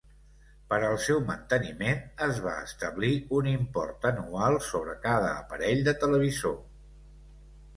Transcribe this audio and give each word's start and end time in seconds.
Per 0.69 0.77
al 0.85 0.95
seu 1.07 1.19
manteniment 1.25 2.01
es 2.27 2.39
va 2.47 2.53
establir 2.69 3.11
un 3.41 3.51
import 3.51 4.09
anual 4.13 4.59
sobre 4.69 4.97
cada 5.07 5.29
aparell 5.43 5.85
de 5.91 5.95
televisor. 6.07 6.61